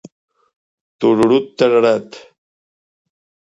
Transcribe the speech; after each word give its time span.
Tururut, 0.99 1.47
tararat. 1.57 2.11